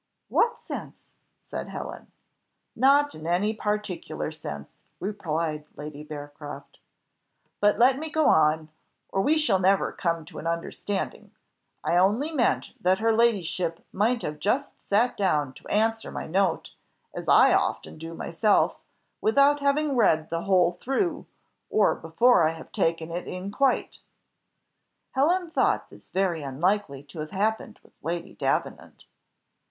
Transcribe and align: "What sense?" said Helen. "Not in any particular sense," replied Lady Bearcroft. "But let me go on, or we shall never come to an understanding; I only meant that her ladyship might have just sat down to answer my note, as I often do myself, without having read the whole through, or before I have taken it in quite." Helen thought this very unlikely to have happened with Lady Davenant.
"What 0.29 0.59
sense?" 0.63 1.11
said 1.37 1.67
Helen. 1.67 2.11
"Not 2.75 3.13
in 3.13 3.27
any 3.27 3.53
particular 3.53 4.31
sense," 4.31 4.73
replied 4.99 5.65
Lady 5.75 6.03
Bearcroft. 6.03 6.79
"But 7.59 7.77
let 7.77 7.99
me 7.99 8.09
go 8.09 8.25
on, 8.25 8.69
or 9.09 9.21
we 9.21 9.37
shall 9.37 9.59
never 9.59 9.91
come 9.91 10.25
to 10.25 10.39
an 10.39 10.47
understanding; 10.47 11.29
I 11.83 11.97
only 11.97 12.31
meant 12.31 12.71
that 12.81 12.97
her 12.97 13.13
ladyship 13.13 13.85
might 13.93 14.23
have 14.23 14.39
just 14.39 14.81
sat 14.81 15.15
down 15.15 15.53
to 15.53 15.67
answer 15.67 16.11
my 16.11 16.25
note, 16.25 16.71
as 17.13 17.29
I 17.29 17.53
often 17.53 17.99
do 17.99 18.15
myself, 18.15 18.77
without 19.21 19.59
having 19.59 19.95
read 19.95 20.31
the 20.31 20.45
whole 20.45 20.71
through, 20.71 21.27
or 21.69 21.93
before 21.93 22.43
I 22.47 22.53
have 22.53 22.71
taken 22.71 23.11
it 23.11 23.27
in 23.27 23.51
quite." 23.51 23.99
Helen 25.11 25.51
thought 25.51 25.91
this 25.91 26.09
very 26.09 26.41
unlikely 26.41 27.03
to 27.03 27.19
have 27.19 27.29
happened 27.29 27.79
with 27.83 27.93
Lady 28.01 28.33
Davenant. 28.33 29.05